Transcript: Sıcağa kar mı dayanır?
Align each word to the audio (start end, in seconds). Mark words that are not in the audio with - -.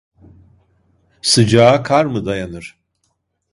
Sıcağa 1.21 1.83
kar 1.83 2.05
mı 2.05 2.25
dayanır? 2.25 2.79